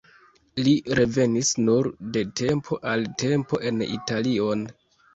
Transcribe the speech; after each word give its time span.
Li 0.67 0.71
revenis 0.99 1.51
nur 1.69 1.91
de 2.17 2.25
tempo 2.43 2.81
al 2.95 3.09
tempo 3.27 3.65
en 3.71 3.89
Italion. 3.93 4.71